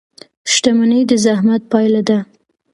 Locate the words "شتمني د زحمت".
0.51-1.61